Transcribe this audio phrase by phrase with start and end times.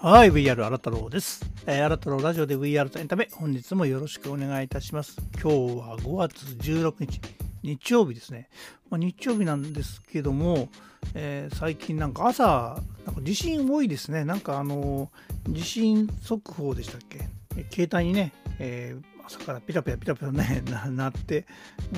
[0.00, 1.44] はい、VR 新太郎です。
[1.66, 5.16] えー、新太郎ラジオで VR とエンタメ、本日もよろしくお願いいたします。
[5.42, 7.20] 今日は5月16日、
[7.64, 8.48] 日曜日ですね。
[8.90, 10.68] まあ、日曜日なんですけども、
[11.14, 14.24] えー、最近なんか朝、なんか地震多いですね。
[14.24, 15.10] なんかあの、
[15.48, 17.28] 地震速報でしたっけ？
[17.72, 20.62] 携帯にね、えー、朝からピラピラピラピラね、
[20.94, 21.44] なって、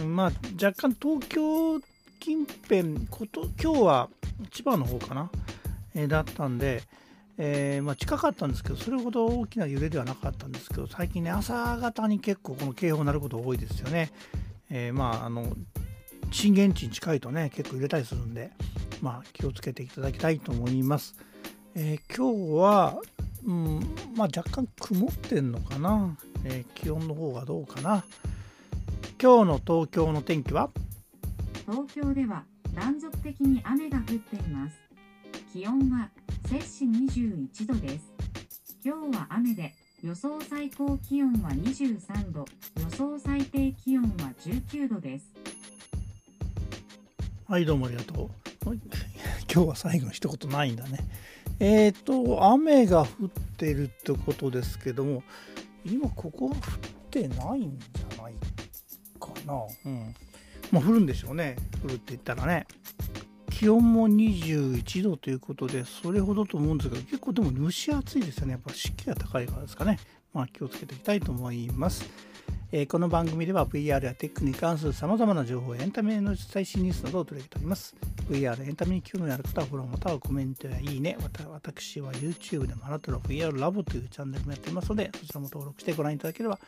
[0.06, 1.78] まあ若干東京
[2.18, 4.08] 近辺こと、今日は
[4.50, 5.30] 千葉の方かな、
[5.94, 6.82] えー、だったんで、
[7.42, 14.12] えー、まあ、近かったんですけど、それほど大きな揺れではなかったんですけど、最近ね、朝方に結構この警報になること多いですよね。
[14.68, 15.56] えー、まあ、あの、
[16.30, 18.50] 震源地に近いとね、結構揺れたりするんで、
[19.00, 21.16] まあ、気をつけていただきたいと思います。
[21.74, 23.00] えー、今日は、
[23.46, 23.80] うん、
[24.14, 28.04] まあ、若干曇ってんのかな、え気温の方がどうかな。
[29.18, 30.68] 今日の東京の天気は？
[31.66, 32.44] 東京では
[32.74, 34.76] 断続的に雨が降っています。
[35.54, 36.10] 気温は
[36.48, 38.12] 摂氏21度です。
[38.84, 42.44] 今日は雨で、予想最高気温は23度、
[42.80, 45.26] 予想最低気温は19度です。
[47.46, 48.30] はい、どうもありがとう。
[49.52, 50.98] 今日は最後の一言ないんだね。
[51.60, 55.22] えっ、ー、と、雨が降ってるってことですけども、
[55.84, 56.60] 今ここは降っ
[57.10, 58.34] てないんじゃない
[59.18, 59.54] かな。
[59.84, 60.14] うん。
[60.70, 61.56] まあ降るんでしょうね。
[61.84, 62.66] 降るって言ったらね。
[63.60, 68.52] 気温も21度ということで、それほどと思うんですが、結構でも蒸し暑いですよね。
[68.52, 69.98] やっぱ湿気が高いからですかね。
[70.32, 72.08] まあ気をつけていきたいと思います。
[72.72, 77.94] えー、この番組では VR やテックに関する様々な情報やエンタメの最新ニュースなどを取り上げております。
[78.30, 86.58] VR エンタメに興味のある方はフォローまたはコメントやいいね、また私は YouTube でもあなたの VR ラボというチャンネルもやっていますので、そちらも登録してご覧いただければ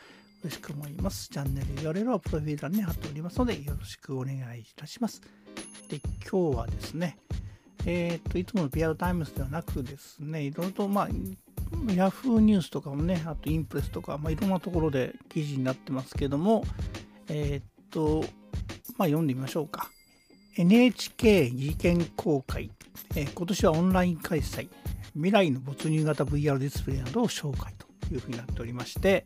[0.43, 1.27] 嬉しく思います。
[1.29, 5.23] チャンネル URL はプロフィール欄に貼っておりますので、よろしくお願いいたします。
[5.89, 7.17] で、今日はですね、
[7.85, 16.63] えっ、と、いつもの PR タイムズではなくですね、いろいろと、まあ、Yahoo ニュースとかもね、あとインプレスとか、まあ、いろんなところで記事になってますけども、
[17.27, 18.23] えっ、と、
[18.97, 19.89] まあ、読んでみましょうか。
[20.55, 22.69] NHK 技研公開、
[23.15, 24.69] えー、今年はオンライン開催、
[25.15, 29.25] 未来の没入型 VR ディスプレイなどを紹介というふうになっておりまして、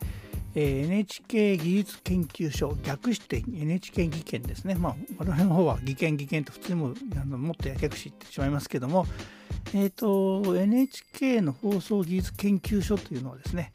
[0.60, 4.74] え NHK 技術研究所、略して NHK 技研ですね。
[4.74, 9.06] まあ、我々の方は技研技研と普通にもあのもっとやけくしってしまいますけども、
[9.76, 13.72] えっ、ー、と、NHK の放送技術研究所というのはですね、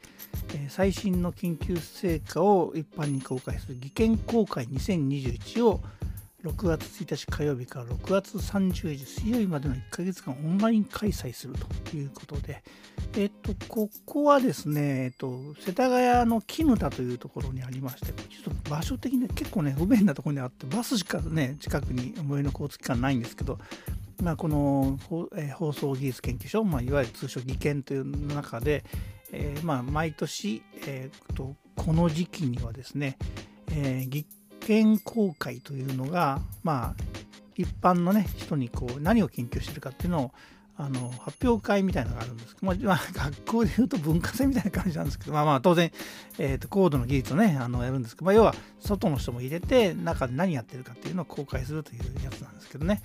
[0.53, 5.79] え最新の研究成果を一般に公開する技研公開2021を
[6.43, 11.53] 6月1日火曜日から6月30日水曜日までの1ヶ月間オンライン開催する
[11.89, 12.61] ということで、
[13.15, 23.57] えっと、ここはですね、えっと、世田谷の絹田というところにありまして、ちょっと場所的に結構ね、不便なところにあって、バスしかね、近くに最寄りの交通機関ないんですけど、
[24.21, 24.99] まあ、この、
[25.55, 28.83] 放送技術研究所、まあ、いわゆる通称技研という中で、
[29.31, 33.17] えー、まあ、毎年、えーと、この時期にはですね、
[33.71, 34.09] えー、
[34.65, 37.03] 研公開というのが、まあ、
[37.55, 40.31] 一般のね、人にこう何を研究してるかっていうのを
[40.75, 42.55] あの発表会みたいなのがあるんです。
[42.55, 45.91] けど、まあ、学校でいうと文化祭みたいな感じなんですけど、まあ、まあ当然、
[46.39, 53.01] えーと、高度の技術をねあのやるんですけど、まあ、要は外の人も入れて中で何やってるかっていうのを公開するというやつなんですけどね。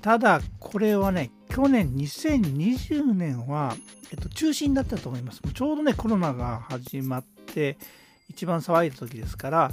[0.00, 3.76] ただこれはね去年2020年は、
[4.10, 5.42] えっと、中止になったと思います。
[5.42, 7.76] ちょうどねコロナが始まって
[8.30, 9.70] 一番騒いだ時ですから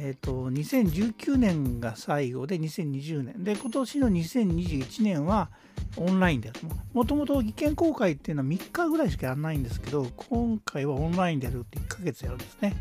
[0.00, 3.42] え、ー、と、2019年が最後で2020年。
[3.42, 5.50] で、今年の2021年は
[5.96, 6.60] オンラインでやる。
[6.92, 12.76] もともと技研公開っていうのは3日ぐらいしかやらないんですけど、今回はオンラインでやるって1ヶ月やるんですね。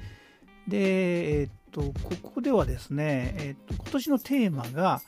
[0.68, 5.02] で、えっ、ー、と、ここではですね、えっ、ー、と、今年のテーマが、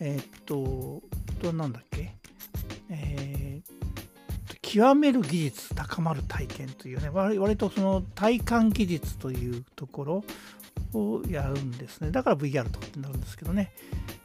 [0.00, 1.02] えっ、と、
[1.42, 2.14] どなんだっけ？
[2.88, 3.60] え
[4.62, 10.24] 極める技術高まる体験というね割とその体感技術というところ
[10.94, 12.10] をやるんですね。
[12.10, 13.72] だから VR とかってなるんですけどね。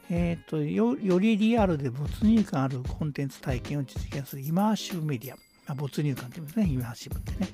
[0.08, 5.36] えっ、ー、とよ、よりリアルで没入感あるコンテンツ体験を実現するイマーシブメディア。
[5.66, 7.48] まあ、没入感って言うんですね、イマーシブってね。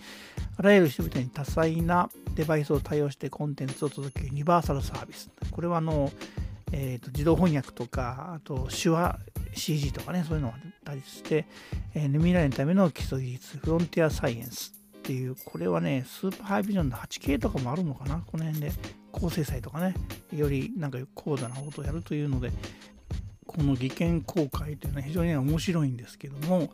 [0.59, 5.31] あらゆる人々に多彩なデバイスを対応してコンテンツを届けるユニバーサルサービス。
[5.51, 6.11] これはあの、
[6.73, 9.19] えーと、自動翻訳とか、あと手話
[9.55, 11.47] CG とかね、そういうのがあったりして、
[11.95, 18.73] えー、未来のための基礎技術、フロンティアサイエンスっていう、これはね、スーパーハイビジョンの 8K とかもあるのかな、この辺で。
[19.19, 19.95] 高精細とかね、
[20.33, 22.53] よりなんか高度なことをやるというので、
[23.47, 26.71] この技研公開というのは非常に面白いんですけども、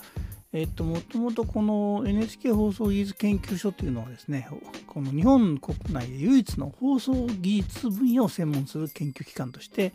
[0.53, 4.49] えっと、もともとこの NHK 放送技術研究所というのはですね、
[4.87, 9.95] この日本国内で唯一の放送技術分野を専門する研究機関として、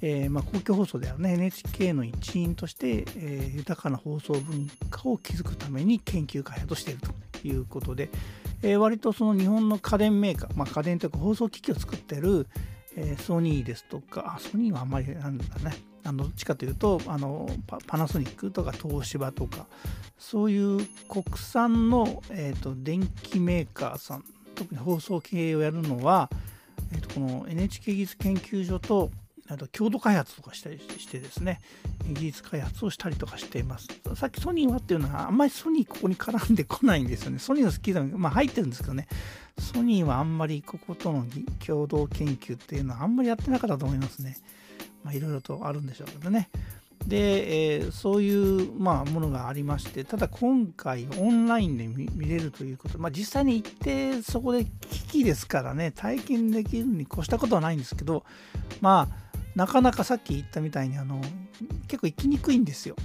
[0.00, 8.08] えー、まあ、公共放送であるね NHK の一員として、えー、豊かな放送文化を築くために研究開発をしているということで、
[8.62, 12.46] えー、割とその日本の家電メーカー、まあ、家電というか放送機器を作ってる、
[12.96, 17.48] えソニーですとか、ソニーはあんまりなんだね、あのどっちかというとあの
[17.86, 19.66] パナソニックとか東芝とか
[20.18, 24.24] そういう国産の、えーと、電気メーカーさん
[24.54, 26.30] 特に放送系をやるのは、
[26.92, 29.10] えーと、この NHK 技術研究所と
[29.50, 31.60] あと共同開発とかしたりしてですね
[32.06, 33.88] 技術開発をしたりとかしています。
[34.14, 37.38] さっきソニーはっていうのはあんまりソニーここに絡んでこないんですよね。
[37.38, 39.08] ソニーの好きなまあ入ってるんですけどね。
[39.58, 41.26] ソニーはあんまりこことの
[41.64, 44.36] 共同研究っていうのはあんまりやってなかったと思いますね。
[45.04, 46.48] まあ、いろいろとあるんでしょうけどね。
[47.06, 58.24] で、えー、そういう、まあ、ものがありまして、ただ今回オンラインで見れるということ、まあ、実際に行ってそこで機器ですからね、体験できるに越したことはないんですけど、
[58.80, 61.20] まあ、なかなかさっき言ったみたいにあの
[61.88, 62.96] 結構行きにくいんですよ。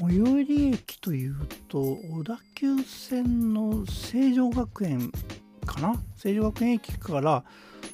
[0.00, 1.36] 最寄り駅という
[1.68, 5.10] と小田急線の成城学園
[5.64, 5.94] かな？
[6.16, 7.42] 成城学園駅から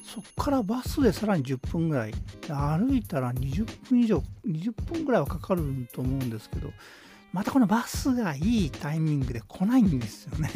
[0.03, 2.13] そこからバスでさらに10分ぐらい。
[2.47, 5.63] 歩いたら20分以上20分ぐらいはかかる
[5.93, 6.71] と思うんですけど
[7.33, 10.49] またこのバスがいいタイミングで来ないんですよね。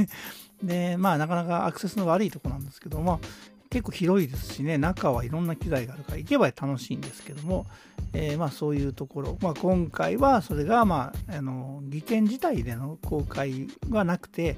[0.61, 3.21] でまあなかなかアクセスの悪いとこなんですけども
[3.69, 7.67] 結構広いですしね中はいろんな機材があるから行けば楽しいんですけども、
[8.13, 14.57] えー、まあそういうところ、まあ、今回はそれがまああの技研自体での公開はなくて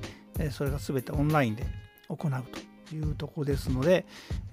[0.52, 1.66] それが全てオンラインで
[2.08, 2.71] 行うと。
[2.96, 4.06] いうとこですので、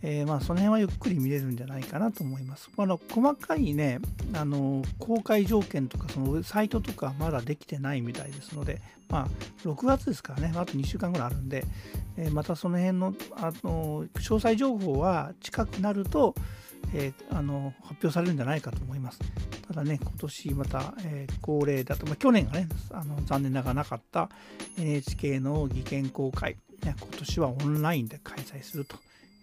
[0.02, 2.70] えー、まあその辺はゆっくり見れるんじゃないかなと思います。
[2.76, 4.00] あの細かいね、
[4.34, 9.28] あの公開条件とかそのサイトとかまだできてないみたいですので、まあ
[9.64, 11.64] 6月ですからね、あと2週間ぐらいあるんで、
[12.16, 16.34] えー、またその辺のあの詳細情報は近くなると、
[16.94, 19.18] えー、あの発表されるんじゃないかと思います。
[19.66, 24.30] ただね、今年また、えー、恒例だと、まあ、去年がねあの、残念ながらなかった
[24.78, 28.96] NHK の技研公開、ね、今年はオンラインで開催すると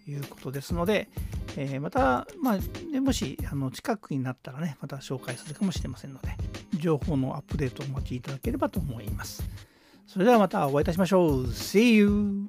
[0.08, 1.08] いうことですので、
[1.56, 2.58] えー、また、まあ、
[2.90, 6.28] ね、もしあの近くになったらね、また紹介するかもしれませんので、
[6.78, 9.42] 情報のアップデートをお待ちいただければと思います。
[10.06, 11.46] それではまたお会いいたしましょう。
[11.46, 12.48] See you!